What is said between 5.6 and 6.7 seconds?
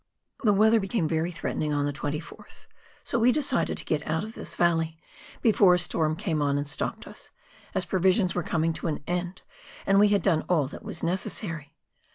a storm came on and